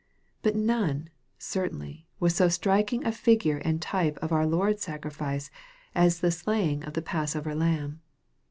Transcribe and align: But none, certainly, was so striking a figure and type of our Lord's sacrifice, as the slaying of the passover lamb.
But 0.41 0.55
none, 0.55 1.09
certainly, 1.37 2.07
was 2.19 2.33
so 2.33 2.49
striking 2.49 3.05
a 3.05 3.11
figure 3.11 3.57
and 3.57 3.79
type 3.79 4.17
of 4.19 4.31
our 4.31 4.47
Lord's 4.47 4.81
sacrifice, 4.81 5.51
as 5.93 6.21
the 6.21 6.31
slaying 6.31 6.83
of 6.85 6.93
the 6.95 7.03
passover 7.03 7.53
lamb. 7.53 8.01